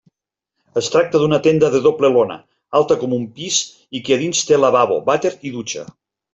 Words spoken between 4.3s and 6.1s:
té lavabo, vàter i dutxa.